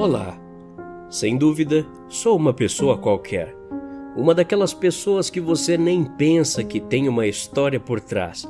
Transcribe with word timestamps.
Olá. 0.00 0.34
Sem 1.10 1.36
dúvida, 1.36 1.86
sou 2.08 2.34
uma 2.34 2.54
pessoa 2.54 2.96
qualquer. 2.96 3.54
Uma 4.16 4.34
daquelas 4.34 4.72
pessoas 4.72 5.28
que 5.28 5.42
você 5.42 5.76
nem 5.76 6.04
pensa 6.04 6.64
que 6.64 6.80
tem 6.80 7.06
uma 7.06 7.26
história 7.26 7.78
por 7.78 8.00
trás. 8.00 8.48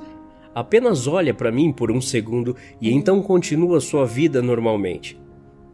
Apenas 0.55 1.09
olha 1.09 1.35
para 1.35 1.51
mim 1.51 1.73
por 1.73 1.91
um 1.91 2.01
segundo 2.01 2.55
e 2.81 2.93
então 2.93 3.21
continua 3.21 3.81
sua 3.81 4.07
vida 4.07 4.41
normalmente. 4.41 5.21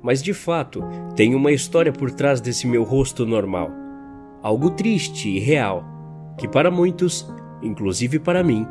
Mas 0.03 0.23
de 0.23 0.33
fato, 0.33 0.83
tem 1.15 1.35
uma 1.35 1.53
história 1.53 1.93
por 1.93 2.11
trás 2.11 2.41
desse 2.41 2.67
meu 2.67 2.83
rosto 2.83 3.27
normal. 3.27 3.71
Algo 4.41 4.71
triste 4.71 5.29
e 5.29 5.39
real, 5.39 5.85
que 6.39 6.49
para 6.49 6.71
muitos, 6.71 7.31
inclusive 7.63 8.19
para 8.19 8.43
mim, 8.43 8.67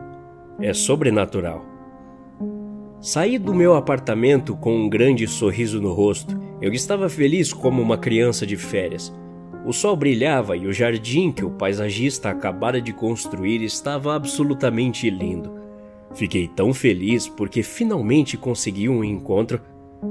é 0.59 0.73
sobrenatural. 0.73 1.63
Saí 2.99 3.37
do 3.37 3.53
meu 3.53 3.75
apartamento 3.75 4.55
com 4.55 4.75
um 4.75 4.89
grande 4.89 5.27
sorriso 5.27 5.79
no 5.79 5.93
rosto. 5.93 6.44
Eu 6.61 6.71
estava 6.71 7.09
feliz 7.09 7.51
como 7.53 7.81
uma 7.81 7.97
criança 7.97 8.45
de 8.45 8.55
férias. 8.55 9.13
O 9.65 9.73
sol 9.73 9.95
brilhava 9.95 10.55
e 10.55 10.67
o 10.67 10.73
jardim 10.73 11.31
que 11.31 11.43
o 11.43 11.49
paisagista 11.49 12.29
acabara 12.29 12.81
de 12.81 12.93
construir 12.93 13.63
estava 13.63 14.15
absolutamente 14.15 15.09
lindo. 15.09 15.51
Fiquei 16.13 16.47
tão 16.47 16.73
feliz 16.73 17.27
porque 17.27 17.63
finalmente 17.63 18.37
consegui 18.37 18.87
um 18.87 19.03
encontro. 19.03 19.59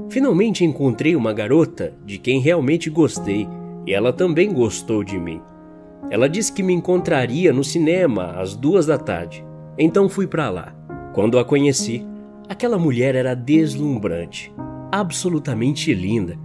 Finalmente 0.09 0.63
encontrei 0.63 1.15
uma 1.15 1.33
garota 1.33 1.93
de 2.05 2.17
quem 2.17 2.39
realmente 2.39 2.89
gostei 2.89 3.47
e 3.87 3.93
ela 3.93 4.11
também 4.11 4.53
gostou 4.53 5.03
de 5.03 5.17
mim. 5.17 5.41
Ela 6.11 6.29
disse 6.29 6.53
que 6.53 6.61
me 6.61 6.73
encontraria 6.73 7.51
no 7.51 7.63
cinema 7.63 8.35
às 8.37 8.55
duas 8.55 8.85
da 8.85 8.97
tarde. 8.97 9.43
Então 9.77 10.07
fui 10.07 10.27
para 10.27 10.49
lá. 10.49 10.75
Quando 11.13 11.39
a 11.39 11.45
conheci, 11.45 12.05
Aquela 12.47 12.77
mulher 12.77 13.15
era 13.15 13.33
deslumbrante, 13.33 14.53
absolutamente 14.95 15.93
linda. 15.93 16.39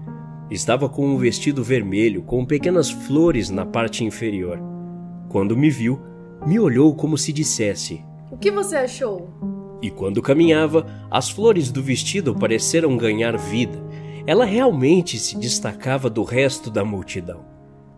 Estava 0.50 0.88
com 0.88 1.06
um 1.06 1.16
vestido 1.16 1.62
vermelho 1.62 2.22
com 2.22 2.44
pequenas 2.44 2.90
flores 2.90 3.48
na 3.48 3.64
parte 3.64 4.04
inferior. 4.04 4.58
Quando 5.28 5.56
me 5.56 5.70
viu, 5.70 6.00
me 6.44 6.58
olhou 6.58 6.92
como 6.96 7.16
se 7.16 7.32
dissesse: 7.32 8.04
O 8.28 8.36
que 8.36 8.50
você 8.50 8.74
achou? 8.74 9.30
E 9.80 9.88
quando 9.88 10.20
caminhava, 10.20 10.84
as 11.08 11.30
flores 11.30 11.70
do 11.70 11.80
vestido 11.80 12.34
pareceram 12.34 12.96
ganhar 12.96 13.38
vida. 13.38 13.80
Ela 14.26 14.44
realmente 14.44 15.16
se 15.16 15.38
destacava 15.38 16.10
do 16.10 16.24
resto 16.24 16.72
da 16.72 16.84
multidão. 16.84 17.44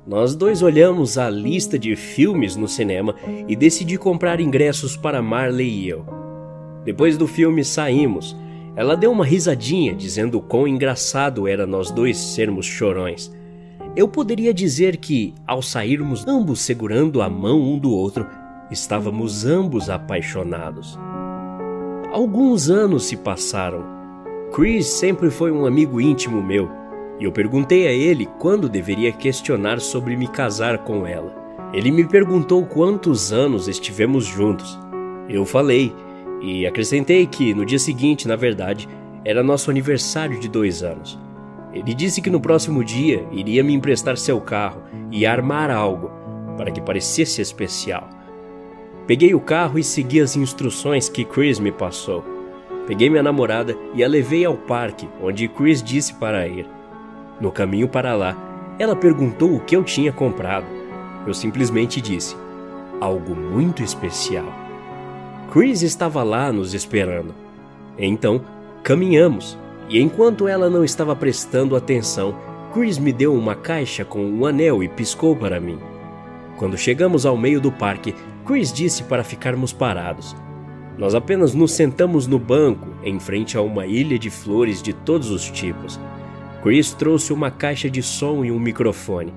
Nós 0.06 0.34
dois 0.34 0.60
olhamos 0.60 1.16
a 1.16 1.30
lista 1.30 1.78
de 1.78 1.96
filmes 1.96 2.56
no 2.56 2.68
cinema 2.68 3.14
e 3.48 3.56
decidi 3.56 3.96
comprar 3.96 4.38
ingressos 4.38 4.98
para 4.98 5.22
Marley 5.22 5.70
e 5.70 5.88
eu. 5.88 6.05
Depois 6.84 7.16
do 7.16 7.27
filme 7.27 7.64
saímos. 7.64 8.36
Ela 8.74 8.96
deu 8.96 9.12
uma 9.12 9.24
risadinha, 9.24 9.94
dizendo 9.94 10.38
o 10.38 10.42
quão 10.42 10.66
engraçado 10.66 11.46
era 11.46 11.66
nós 11.66 11.90
dois 11.90 12.16
sermos 12.16 12.64
chorões. 12.64 13.30
Eu 13.94 14.08
poderia 14.08 14.54
dizer 14.54 14.96
que, 14.96 15.34
ao 15.46 15.60
sairmos 15.60 16.26
ambos 16.26 16.60
segurando 16.60 17.20
a 17.20 17.28
mão 17.28 17.60
um 17.60 17.78
do 17.78 17.90
outro, 17.90 18.26
estávamos 18.70 19.44
ambos 19.44 19.90
apaixonados. 19.90 20.98
Alguns 22.10 22.70
anos 22.70 23.04
se 23.04 23.16
passaram. 23.16 23.84
Chris 24.54 24.86
sempre 24.86 25.30
foi 25.30 25.52
um 25.52 25.66
amigo 25.66 26.00
íntimo 26.00 26.42
meu, 26.42 26.70
e 27.20 27.24
eu 27.24 27.32
perguntei 27.32 27.86
a 27.86 27.92
ele 27.92 28.26
quando 28.38 28.68
deveria 28.68 29.12
questionar 29.12 29.80
sobre 29.80 30.16
me 30.16 30.26
casar 30.26 30.78
com 30.78 31.06
ela. 31.06 31.34
Ele 31.74 31.90
me 31.90 32.06
perguntou 32.06 32.64
quantos 32.64 33.32
anos 33.32 33.68
estivemos 33.68 34.24
juntos. 34.24 34.78
Eu 35.28 35.44
falei 35.44 35.94
e 36.42 36.66
acrescentei 36.66 37.24
que 37.26 37.54
no 37.54 37.64
dia 37.64 37.78
seguinte, 37.78 38.26
na 38.26 38.34
verdade, 38.34 38.88
era 39.24 39.42
nosso 39.42 39.70
aniversário 39.70 40.40
de 40.40 40.48
dois 40.48 40.82
anos. 40.82 41.18
Ele 41.72 41.94
disse 41.94 42.20
que 42.20 42.28
no 42.28 42.40
próximo 42.40 42.84
dia 42.84 43.24
iria 43.30 43.62
me 43.62 43.72
emprestar 43.72 44.18
seu 44.18 44.40
carro 44.40 44.82
e 45.10 45.24
armar 45.24 45.70
algo 45.70 46.10
para 46.56 46.70
que 46.70 46.80
parecesse 46.80 47.40
especial. 47.40 48.11
Peguei 49.06 49.34
o 49.34 49.40
carro 49.40 49.78
e 49.78 49.84
segui 49.84 50.20
as 50.20 50.36
instruções 50.36 51.08
que 51.08 51.24
Chris 51.24 51.58
me 51.58 51.72
passou. 51.72 52.24
Peguei 52.86 53.08
minha 53.08 53.22
namorada 53.22 53.77
e 53.94 54.02
a 54.02 54.08
levei 54.08 54.44
ao 54.44 54.56
parque, 54.56 55.08
onde 55.22 55.48
Chris 55.48 55.83
disse 55.83 56.14
para 56.14 56.46
ir. 56.46 56.67
No 57.40 57.50
caminho 57.50 57.88
para 57.88 58.14
lá, 58.14 58.36
ela 58.78 58.96
perguntou 58.96 59.55
o 59.55 59.61
que 59.61 59.77
eu 59.77 59.84
tinha 59.84 60.12
comprado. 60.12 60.67
Eu 61.27 61.33
simplesmente 61.33 62.00
disse: 62.00 62.36
algo 63.00 63.34
muito 63.34 63.83
especial. 63.83 64.61
Chris 65.52 65.83
estava 65.83 66.23
lá 66.23 66.51
nos 66.51 66.73
esperando. 66.73 67.35
Então, 67.98 68.40
caminhamos, 68.83 69.58
e 69.86 70.01
enquanto 70.01 70.48
ela 70.48 70.70
não 70.70 70.83
estava 70.83 71.14
prestando 71.14 71.77
atenção, 71.77 72.35
Chris 72.73 72.96
me 72.96 73.13
deu 73.13 73.35
uma 73.35 73.55
caixa 73.55 74.02
com 74.02 74.24
um 74.24 74.46
anel 74.46 74.83
e 74.83 74.89
piscou 74.89 75.36
para 75.36 75.61
mim. 75.61 75.79
Quando 76.57 76.79
chegamos 76.79 77.27
ao 77.27 77.36
meio 77.36 77.61
do 77.61 77.70
parque, 77.70 78.14
Chris 78.46 78.73
disse 78.73 79.02
para 79.02 79.23
ficarmos 79.23 79.74
parados. 79.74 80.35
Nós 80.96 81.14
apenas 81.14 81.52
nos 81.52 81.73
sentamos 81.73 82.27
no 82.27 82.39
banco, 82.39 82.89
em 83.05 83.20
frente 83.20 83.55
a 83.55 83.61
uma 83.61 83.86
ilha 83.86 84.18
de 84.18 84.30
flores 84.30 84.80
de 84.80 84.95
todos 84.95 85.30
os 85.30 85.51
tipos. 85.51 86.01
Chris 86.62 86.95
trouxe 86.95 87.30
uma 87.30 87.51
caixa 87.51 87.91
de 87.91 88.02
som 88.02 88.42
e 88.42 88.51
um 88.51 88.58
microfone. 88.58 89.35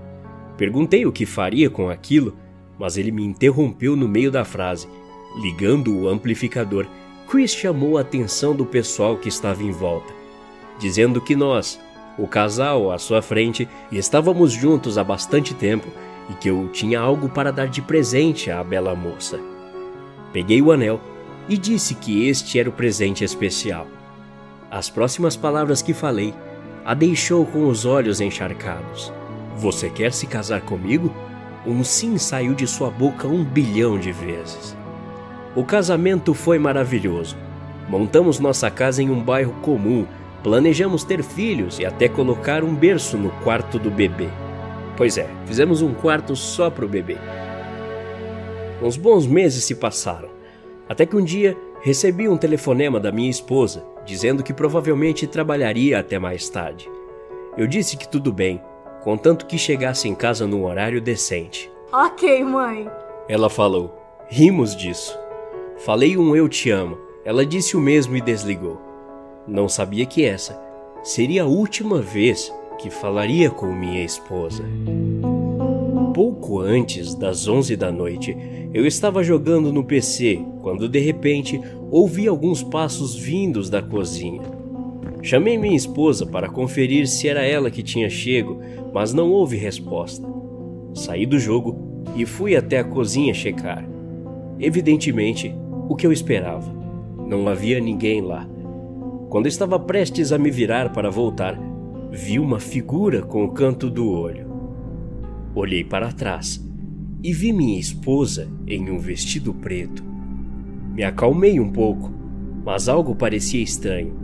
Perguntei 0.55 1.05
o 1.05 1.11
que 1.11 1.25
faria 1.25 1.69
com 1.69 1.89
aquilo, 1.89 2.37
mas 2.79 2.95
ele 2.95 3.11
me 3.11 3.25
interrompeu 3.25 3.97
no 3.97 4.07
meio 4.07 4.31
da 4.31 4.45
frase 4.45 4.87
Ligando 5.35 5.95
o 5.95 6.07
amplificador, 6.07 6.87
Chris 7.27 7.51
chamou 7.51 7.97
a 7.97 8.01
atenção 8.01 8.55
do 8.55 8.65
pessoal 8.65 9.17
que 9.17 9.27
estava 9.27 9.63
em 9.63 9.71
volta, 9.71 10.13
dizendo 10.79 11.19
que 11.19 11.35
nós, 11.35 11.79
o 12.17 12.27
casal 12.27 12.91
à 12.91 12.97
sua 12.97 13.21
frente, 13.21 13.67
estávamos 13.91 14.53
juntos 14.53 14.97
há 14.97 15.03
bastante 15.03 15.53
tempo 15.53 15.87
e 16.29 16.33
que 16.33 16.49
eu 16.49 16.69
tinha 16.71 16.99
algo 16.99 17.27
para 17.27 17.51
dar 17.51 17.67
de 17.67 17.81
presente 17.81 18.49
à 18.49 18.63
bela 18.63 18.95
moça. 18.95 19.39
Peguei 20.31 20.61
o 20.61 20.71
anel 20.71 21.01
e 21.49 21.57
disse 21.57 21.95
que 21.95 22.27
este 22.27 22.59
era 22.59 22.69
o 22.69 22.73
presente 22.73 23.23
especial. 23.23 23.87
As 24.71 24.89
próximas 24.89 25.35
palavras 25.35 25.81
que 25.81 25.93
falei 25.93 26.33
a 26.83 26.93
deixou 26.93 27.45
com 27.45 27.67
os 27.67 27.85
olhos 27.85 28.21
encharcados. 28.21 29.11
Você 29.57 29.89
quer 29.89 30.13
se 30.13 30.27
casar 30.27 30.61
comigo? 30.61 31.13
Um 31.65 31.83
sim 31.83 32.17
saiu 32.17 32.53
de 32.53 32.67
sua 32.67 32.91
boca 32.91 33.27
um 33.27 33.43
bilhão 33.43 33.97
de 33.97 34.11
vezes. 34.11 34.75
O 35.55 35.63
casamento 35.63 36.33
foi 36.33 36.59
maravilhoso. 36.59 37.37
Montamos 37.87 38.39
nossa 38.39 38.69
casa 38.69 39.01
em 39.01 39.09
um 39.09 39.21
bairro 39.21 39.53
comum, 39.61 40.05
planejamos 40.43 41.03
ter 41.03 41.23
filhos 41.23 41.79
e 41.79 41.85
até 41.85 42.09
colocar 42.09 42.63
um 42.63 42.75
berço 42.75 43.17
no 43.17 43.29
quarto 43.43 43.79
do 43.79 43.89
bebê. 43.89 44.27
Pois 44.97 45.17
é, 45.17 45.29
fizemos 45.45 45.81
um 45.81 45.93
quarto 45.93 46.35
só 46.35 46.69
para 46.69 46.85
o 46.85 46.89
bebê. 46.89 47.17
Uns 48.81 48.97
bons 48.97 49.25
meses 49.25 49.63
se 49.63 49.75
passaram, 49.75 50.29
até 50.89 51.05
que 51.05 51.15
um 51.15 51.23
dia 51.23 51.55
recebi 51.81 52.27
um 52.27 52.37
telefonema 52.37 52.99
da 52.99 53.11
minha 53.11 53.29
esposa 53.29 53.83
dizendo 54.05 54.43
que 54.43 54.53
provavelmente 54.53 55.25
trabalharia 55.25 55.99
até 55.99 56.19
mais 56.19 56.47
tarde. 56.47 56.89
Eu 57.57 57.65
disse 57.65 57.97
que 57.97 58.07
tudo 58.07 58.31
bem, 58.31 58.61
contanto 59.03 59.45
que 59.45 59.57
chegasse 59.57 60.07
em 60.07 60.13
casa 60.13 60.45
num 60.45 60.65
horário 60.65 61.01
decente. 61.01 61.71
Ok, 61.91 62.43
mãe. 62.43 62.89
Ela 63.27 63.49
falou. 63.49 64.01
Rimos 64.27 64.75
disso. 64.75 65.17
Falei 65.77 66.17
um 66.17 66.35
eu 66.35 66.47
te 66.47 66.69
amo. 66.69 66.97
Ela 67.25 67.45
disse 67.45 67.75
o 67.75 67.81
mesmo 67.81 68.15
e 68.15 68.21
desligou. 68.21 68.79
Não 69.47 69.67
sabia 69.67 70.05
que 70.05 70.23
essa 70.23 70.59
seria 71.03 71.43
a 71.43 71.47
última 71.47 72.01
vez 72.01 72.51
que 72.79 72.89
falaria 72.89 73.49
com 73.49 73.67
minha 73.73 74.03
esposa. 74.03 74.63
Pouco 76.13 76.59
antes 76.59 77.13
das 77.13 77.47
11 77.47 77.75
da 77.75 77.91
noite, 77.91 78.35
eu 78.73 78.87
estava 78.87 79.21
jogando 79.21 79.71
no 79.71 79.83
PC 79.83 80.41
quando 80.61 80.87
de 80.87 80.99
repente 80.99 81.59
ouvi 81.91 82.27
alguns 82.27 82.63
passos 82.63 83.15
vindos 83.15 83.69
da 83.69 83.81
cozinha. 83.81 84.41
Chamei 85.21 85.57
minha 85.57 85.75
esposa 85.75 86.25
para 86.25 86.49
conferir 86.49 87.07
se 87.07 87.27
era 87.27 87.45
ela 87.45 87.69
que 87.69 87.83
tinha 87.83 88.09
chego, 88.09 88.61
mas 88.93 89.13
não 89.13 89.31
houve 89.31 89.57
resposta. 89.57 90.25
Saí 90.93 91.25
do 91.25 91.37
jogo 91.37 92.03
e 92.15 92.25
fui 92.25 92.55
até 92.55 92.79
a 92.79 92.83
cozinha 92.83 93.33
checar. 93.33 93.85
Evidentemente, 94.59 95.53
o 95.87 95.95
que 95.95 96.05
eu 96.05 96.11
esperava. 96.11 96.73
Não 97.27 97.47
havia 97.47 97.79
ninguém 97.79 98.21
lá. 98.21 98.47
Quando 99.29 99.47
estava 99.47 99.79
prestes 99.79 100.31
a 100.31 100.37
me 100.37 100.51
virar 100.51 100.91
para 100.93 101.09
voltar, 101.09 101.59
vi 102.11 102.39
uma 102.39 102.59
figura 102.59 103.21
com 103.21 103.43
o 103.43 103.51
canto 103.51 103.89
do 103.89 104.09
olho. 104.09 104.47
Olhei 105.53 105.83
para 105.83 106.11
trás 106.11 106.63
e 107.23 107.33
vi 107.33 107.51
minha 107.51 107.79
esposa 107.79 108.47
em 108.67 108.89
um 108.89 108.99
vestido 108.99 109.53
preto. 109.53 110.03
Me 110.93 111.03
acalmei 111.03 111.59
um 111.59 111.71
pouco, 111.71 112.11
mas 112.63 112.87
algo 112.87 113.15
parecia 113.15 113.61
estranho. 113.61 114.15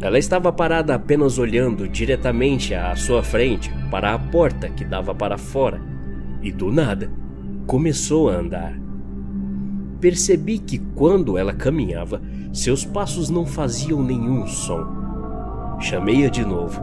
Ela 0.00 0.18
estava 0.18 0.52
parada 0.52 0.94
apenas 0.94 1.38
olhando 1.38 1.88
diretamente 1.88 2.74
à 2.74 2.94
sua 2.96 3.22
frente 3.22 3.72
para 3.90 4.12
a 4.12 4.18
porta 4.18 4.68
que 4.68 4.84
dava 4.84 5.14
para 5.14 5.38
fora 5.38 5.80
e 6.42 6.52
do 6.52 6.70
nada 6.70 7.10
começou 7.66 8.28
a 8.28 8.34
andar. 8.34 8.83
Percebi 10.00 10.58
que 10.58 10.78
quando 10.78 11.38
ela 11.38 11.52
caminhava, 11.52 12.20
seus 12.52 12.84
passos 12.84 13.30
não 13.30 13.46
faziam 13.46 14.02
nenhum 14.02 14.46
som. 14.46 14.86
Chamei-a 15.80 16.28
de 16.28 16.44
novo, 16.44 16.80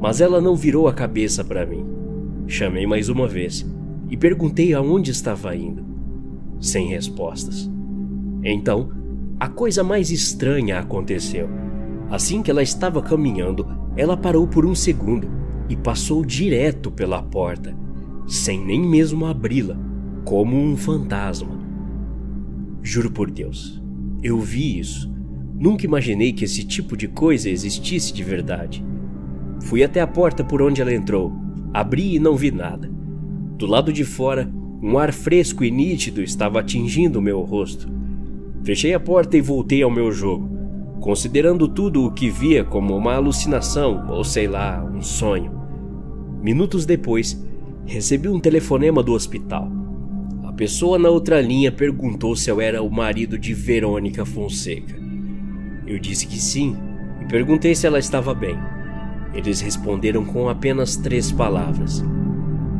mas 0.00 0.20
ela 0.20 0.40
não 0.40 0.56
virou 0.56 0.88
a 0.88 0.94
cabeça 0.94 1.44
para 1.44 1.66
mim. 1.66 1.84
Chamei 2.46 2.86
mais 2.86 3.08
uma 3.08 3.28
vez 3.28 3.66
e 4.08 4.16
perguntei 4.16 4.74
aonde 4.74 5.10
estava 5.10 5.54
indo. 5.54 5.84
Sem 6.60 6.88
respostas. 6.88 7.70
Então, 8.42 8.90
a 9.38 9.48
coisa 9.48 9.84
mais 9.84 10.10
estranha 10.10 10.78
aconteceu. 10.78 11.48
Assim 12.10 12.42
que 12.42 12.50
ela 12.50 12.62
estava 12.62 13.00
caminhando, 13.00 13.66
ela 13.96 14.16
parou 14.16 14.46
por 14.46 14.66
um 14.66 14.74
segundo 14.74 15.28
e 15.68 15.76
passou 15.76 16.24
direto 16.24 16.90
pela 16.90 17.22
porta, 17.22 17.76
sem 18.26 18.64
nem 18.64 18.80
mesmo 18.80 19.26
abri-la, 19.26 19.78
como 20.24 20.56
um 20.56 20.76
fantasma. 20.76 21.59
Juro 22.82 23.10
por 23.10 23.30
Deus, 23.30 23.80
eu 24.22 24.38
vi 24.40 24.78
isso. 24.78 25.10
Nunca 25.58 25.84
imaginei 25.84 26.32
que 26.32 26.44
esse 26.44 26.64
tipo 26.64 26.96
de 26.96 27.06
coisa 27.06 27.50
existisse 27.50 28.12
de 28.12 28.24
verdade. 28.24 28.84
Fui 29.62 29.84
até 29.84 30.00
a 30.00 30.06
porta 30.06 30.42
por 30.42 30.62
onde 30.62 30.80
ela 30.80 30.94
entrou, 30.94 31.32
abri 31.72 32.16
e 32.16 32.18
não 32.18 32.34
vi 32.34 32.50
nada. 32.50 32.90
Do 33.58 33.66
lado 33.66 33.92
de 33.92 34.04
fora, 34.04 34.50
um 34.82 34.98
ar 34.98 35.12
fresco 35.12 35.62
e 35.62 35.70
nítido 35.70 36.22
estava 36.22 36.60
atingindo 36.60 37.18
o 37.18 37.22
meu 37.22 37.42
rosto. 37.42 37.86
Fechei 38.64 38.94
a 38.94 39.00
porta 39.00 39.36
e 39.36 39.42
voltei 39.42 39.82
ao 39.82 39.90
meu 39.90 40.10
jogo, 40.10 40.48
considerando 41.00 41.68
tudo 41.68 42.06
o 42.06 42.10
que 42.10 42.30
via 42.30 42.64
como 42.64 42.96
uma 42.96 43.14
alucinação 43.14 44.06
ou 44.08 44.24
sei 44.24 44.48
lá, 44.48 44.82
um 44.82 45.02
sonho. 45.02 45.52
Minutos 46.42 46.86
depois, 46.86 47.46
recebi 47.84 48.28
um 48.28 48.40
telefonema 48.40 49.02
do 49.02 49.12
hospital. 49.12 49.79
Pessoa 50.60 50.98
na 50.98 51.08
outra 51.08 51.40
linha 51.40 51.72
perguntou 51.72 52.36
se 52.36 52.50
eu 52.50 52.60
era 52.60 52.82
o 52.82 52.90
marido 52.90 53.38
de 53.38 53.54
Verônica 53.54 54.26
Fonseca. 54.26 54.94
Eu 55.86 55.98
disse 55.98 56.26
que 56.26 56.38
sim 56.38 56.76
e 57.22 57.24
perguntei 57.24 57.74
se 57.74 57.86
ela 57.86 57.98
estava 57.98 58.34
bem. 58.34 58.58
Eles 59.32 59.62
responderam 59.62 60.22
com 60.22 60.50
apenas 60.50 60.96
três 60.96 61.32
palavras: 61.32 62.04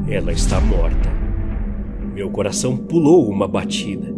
Ela 0.06 0.30
está 0.30 0.60
morta. 0.60 1.08
Meu 2.12 2.28
coração 2.28 2.76
pulou 2.76 3.26
uma 3.30 3.48
batida. 3.48 4.14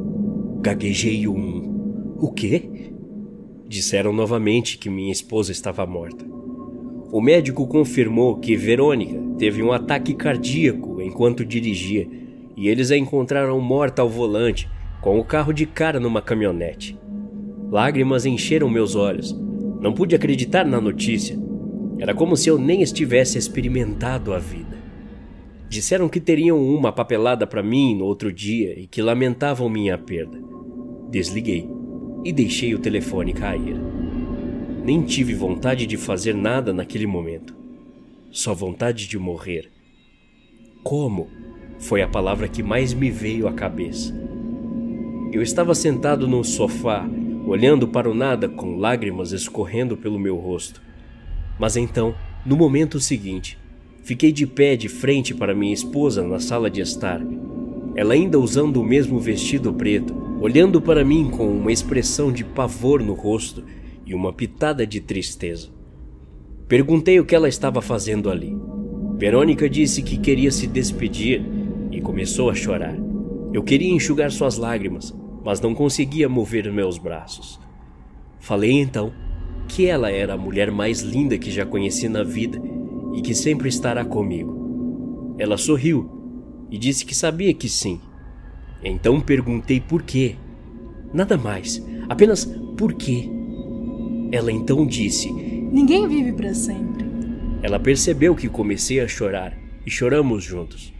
Gaguejei 0.60 1.28
um. 1.28 2.16
O 2.18 2.32
quê? 2.32 2.90
Disseram 3.68 4.12
novamente 4.12 4.76
que 4.76 4.90
minha 4.90 5.12
esposa 5.12 5.52
estava 5.52 5.86
morta. 5.86 6.26
O 7.12 7.20
médico 7.20 7.68
confirmou 7.68 8.40
que 8.40 8.56
Verônica 8.56 9.22
teve 9.38 9.62
um 9.62 9.70
ataque 9.70 10.14
cardíaco 10.14 11.00
enquanto 11.00 11.44
dirigia 11.44 12.21
e 12.62 12.68
eles 12.68 12.92
a 12.92 12.96
encontraram 12.96 13.60
morta 13.60 14.02
ao 14.02 14.08
volante, 14.08 14.70
com 15.00 15.18
o 15.18 15.24
carro 15.24 15.52
de 15.52 15.66
cara 15.66 15.98
numa 15.98 16.22
caminhonete. 16.22 16.96
Lágrimas 17.68 18.24
encheram 18.24 18.70
meus 18.70 18.94
olhos. 18.94 19.36
Não 19.80 19.92
pude 19.92 20.14
acreditar 20.14 20.64
na 20.64 20.80
notícia. 20.80 21.36
Era 21.98 22.14
como 22.14 22.36
se 22.36 22.48
eu 22.48 22.56
nem 22.56 22.80
estivesse 22.80 23.36
experimentado 23.36 24.32
a 24.32 24.38
vida. 24.38 24.76
Disseram 25.68 26.08
que 26.08 26.20
teriam 26.20 26.64
uma 26.64 26.92
papelada 26.92 27.48
para 27.48 27.64
mim 27.64 27.96
no 27.96 28.04
outro 28.04 28.32
dia 28.32 28.78
e 28.78 28.86
que 28.86 29.02
lamentavam 29.02 29.68
minha 29.68 29.98
perda. 29.98 30.38
Desliguei 31.10 31.68
e 32.24 32.32
deixei 32.32 32.76
o 32.76 32.78
telefone 32.78 33.32
cair. 33.32 33.76
Nem 34.84 35.02
tive 35.02 35.34
vontade 35.34 35.84
de 35.84 35.96
fazer 35.96 36.32
nada 36.32 36.72
naquele 36.72 37.08
momento. 37.08 37.56
Só 38.30 38.54
vontade 38.54 39.08
de 39.08 39.18
morrer. 39.18 39.68
Como? 40.84 41.28
Foi 41.78 42.02
a 42.02 42.08
palavra 42.08 42.48
que 42.48 42.62
mais 42.62 42.94
me 42.94 43.10
veio 43.10 43.48
à 43.48 43.52
cabeça. 43.52 44.14
Eu 45.32 45.40
estava 45.42 45.74
sentado 45.74 46.28
no 46.28 46.44
sofá, 46.44 47.08
olhando 47.46 47.88
para 47.88 48.10
o 48.10 48.14
nada 48.14 48.48
com 48.48 48.76
lágrimas 48.76 49.32
escorrendo 49.32 49.96
pelo 49.96 50.18
meu 50.18 50.36
rosto. 50.36 50.82
Mas 51.58 51.76
então, 51.76 52.14
no 52.44 52.56
momento 52.56 53.00
seguinte, 53.00 53.58
fiquei 54.02 54.32
de 54.32 54.46
pé 54.46 54.76
de 54.76 54.88
frente 54.88 55.34
para 55.34 55.54
minha 55.54 55.72
esposa 55.72 56.22
na 56.22 56.38
sala 56.38 56.70
de 56.70 56.80
estar. 56.80 57.20
Ela 57.94 58.14
ainda 58.14 58.38
usando 58.38 58.78
o 58.78 58.84
mesmo 58.84 59.18
vestido 59.18 59.72
preto, 59.72 60.14
olhando 60.40 60.80
para 60.80 61.04
mim 61.04 61.30
com 61.30 61.46
uma 61.48 61.72
expressão 61.72 62.32
de 62.32 62.44
pavor 62.44 63.02
no 63.02 63.14
rosto 63.14 63.64
e 64.04 64.14
uma 64.14 64.32
pitada 64.32 64.86
de 64.86 65.00
tristeza. 65.00 65.68
Perguntei 66.68 67.20
o 67.20 67.24
que 67.24 67.34
ela 67.34 67.48
estava 67.48 67.82
fazendo 67.82 68.30
ali. 68.30 68.56
Verônica 69.16 69.68
disse 69.68 70.02
que 70.02 70.16
queria 70.16 70.50
se 70.50 70.66
despedir 70.66 71.42
começou 72.12 72.50
a 72.50 72.54
chorar. 72.54 72.94
Eu 73.54 73.62
queria 73.62 73.90
enxugar 73.90 74.30
suas 74.30 74.58
lágrimas, 74.58 75.14
mas 75.42 75.62
não 75.62 75.74
conseguia 75.74 76.28
mover 76.28 76.70
meus 76.70 76.98
braços. 76.98 77.58
Falei 78.38 78.70
então 78.70 79.10
que 79.66 79.86
ela 79.86 80.10
era 80.10 80.34
a 80.34 80.36
mulher 80.36 80.70
mais 80.70 81.00
linda 81.00 81.38
que 81.38 81.50
já 81.50 81.64
conheci 81.64 82.10
na 82.10 82.22
vida 82.22 82.60
e 83.14 83.22
que 83.22 83.34
sempre 83.34 83.70
estará 83.70 84.04
comigo. 84.04 85.34
Ela 85.38 85.56
sorriu 85.56 86.66
e 86.70 86.76
disse 86.76 87.06
que 87.06 87.14
sabia 87.14 87.54
que 87.54 87.66
sim. 87.66 87.98
Então 88.84 89.18
perguntei 89.18 89.80
por 89.80 90.02
quê. 90.02 90.36
Nada 91.14 91.38
mais, 91.38 91.82
apenas 92.10 92.44
por 92.76 92.92
quê. 92.92 93.26
Ela 94.30 94.52
então 94.52 94.84
disse: 94.84 95.32
Ninguém 95.32 96.06
vive 96.06 96.34
para 96.34 96.52
sempre. 96.52 97.06
Ela 97.62 97.80
percebeu 97.80 98.34
que 98.34 98.50
comecei 98.50 99.00
a 99.00 99.08
chorar 99.08 99.56
e 99.86 99.90
choramos 99.90 100.44
juntos. 100.44 100.92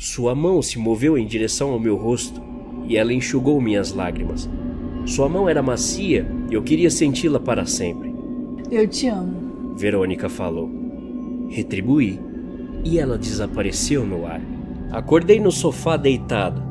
Sua 0.00 0.32
mão 0.32 0.62
se 0.62 0.78
moveu 0.78 1.18
em 1.18 1.26
direção 1.26 1.72
ao 1.72 1.80
meu 1.80 1.96
rosto 1.96 2.40
e 2.86 2.96
ela 2.96 3.12
enxugou 3.12 3.60
minhas 3.60 3.92
lágrimas. 3.92 4.48
Sua 5.04 5.28
mão 5.28 5.48
era 5.48 5.60
macia 5.60 6.24
e 6.48 6.54
eu 6.54 6.62
queria 6.62 6.88
senti-la 6.88 7.40
para 7.40 7.66
sempre. 7.66 8.14
Eu 8.70 8.86
te 8.86 9.08
amo. 9.08 9.74
Verônica 9.76 10.28
falou. 10.28 10.70
Retribuí 11.48 12.20
e 12.84 12.96
ela 12.96 13.18
desapareceu 13.18 14.06
no 14.06 14.24
ar. 14.24 14.40
Acordei 14.92 15.40
no 15.40 15.50
sofá 15.50 15.96
deitado. 15.96 16.62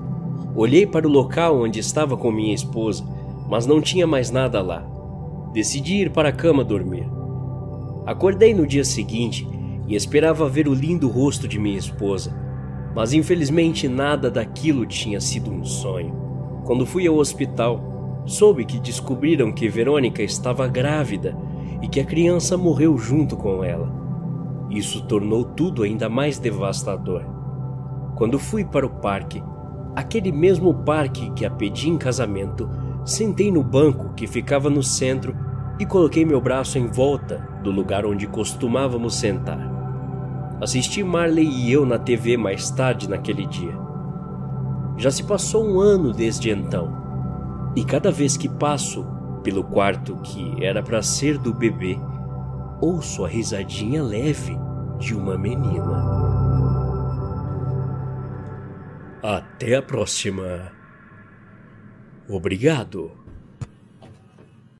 Olhei 0.55 0.87
para 0.87 1.05
o 1.05 1.11
local 1.11 1.61
onde 1.61 1.81
estava 1.81 2.15
com 2.15 2.31
minha 2.31 2.55
esposa, 2.55 3.03
mas 3.49 3.65
não 3.65 3.81
tinha 3.81 4.07
mais 4.07 4.31
nada 4.31 4.61
lá. 4.61 4.87
Decidi 5.51 5.95
ir 5.95 6.11
para 6.11 6.29
a 6.29 6.33
cama 6.33 6.63
dormir. 6.63 7.05
Acordei 8.05 8.53
no 8.53 8.65
dia 8.65 8.85
seguinte 8.85 9.45
e 9.85 9.95
esperava 9.95 10.47
ver 10.47 10.69
o 10.69 10.73
lindo 10.73 11.09
rosto 11.09 11.45
de 11.45 11.59
minha 11.59 11.77
esposa, 11.77 12.46
mas 12.97 13.13
infelizmente 13.13 13.87
nada 13.87 14.31
daquilo 14.31 14.83
tinha 14.83 15.21
sido 15.21 15.51
um 15.51 15.63
sonho. 15.63 16.15
Quando 16.65 16.83
fui 16.83 17.05
ao 17.05 17.17
hospital, 17.17 18.23
soube 18.25 18.65
que 18.65 18.79
descobriram 18.79 19.51
que 19.51 19.69
Verônica 19.69 20.23
estava 20.23 20.67
grávida 20.67 21.37
e 21.79 21.87
que 21.87 21.99
a 21.99 22.03
criança 22.03 22.57
morreu 22.57 22.97
junto 22.97 23.37
com 23.37 23.63
ela. 23.63 23.87
Isso 24.71 25.05
tornou 25.05 25.43
tudo 25.43 25.83
ainda 25.83 26.09
mais 26.09 26.39
devastador. 26.39 27.23
Quando 28.15 28.39
fui 28.39 28.65
para 28.65 28.87
o 28.87 28.89
parque, 28.89 29.43
aquele 29.95 30.31
mesmo 30.31 30.73
parque 30.73 31.29
que 31.33 31.45
a 31.45 31.51
pedi 31.51 31.91
em 31.91 31.99
casamento, 31.99 32.67
sentei 33.05 33.51
no 33.51 33.61
banco 33.61 34.15
que 34.15 34.25
ficava 34.25 34.71
no 34.71 34.81
centro 34.81 35.35
e 35.79 35.85
coloquei 35.85 36.25
meu 36.25 36.41
braço 36.41 36.79
em 36.79 36.87
volta 36.87 37.47
do 37.61 37.69
lugar 37.69 38.07
onde 38.07 38.25
costumávamos 38.25 39.13
sentar. 39.13 39.76
Assisti 40.59 41.03
Marley 41.03 41.47
e 41.47 41.71
eu 41.71 41.85
na 41.85 41.99
TV 41.99 42.35
mais 42.35 42.71
tarde 42.71 43.07
naquele 43.07 43.45
dia. 43.45 43.77
Já 44.97 45.11
se 45.11 45.23
passou 45.23 45.63
um 45.63 45.79
ano 45.79 46.11
desde 46.11 46.49
então 46.49 46.91
e 47.75 47.85
cada 47.85 48.11
vez 48.11 48.35
que 48.35 48.49
passo 48.49 49.05
pelo 49.43 49.63
quarto 49.63 50.15
que 50.17 50.65
era 50.65 50.81
para 50.81 51.03
ser 51.03 51.37
do 51.37 51.53
bebê, 51.53 51.95
ouço 52.81 53.23
a 53.23 53.27
risadinha 53.27 54.01
leve 54.01 54.57
de 54.97 55.13
uma 55.13 55.37
menina. 55.37 56.27
Até 59.21 59.75
a 59.75 59.81
próxima. 59.81 60.71
Obrigado. 62.27 63.26